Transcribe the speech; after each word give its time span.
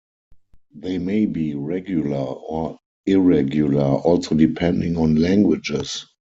They 0.73 0.97
may 0.97 1.27
be 1.27 1.53
regular 1.53 2.17
or 2.17 2.79
irregular 3.05 3.83
also 3.83 4.33
depending 4.33 4.97
on 4.97 5.13
languages. 5.17 6.07